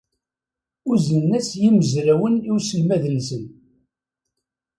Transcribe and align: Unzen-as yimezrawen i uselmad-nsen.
Unzen-as 0.89 1.49
yimezrawen 1.61 2.35
i 2.47 2.49
uselmad-nsen. 2.55 3.43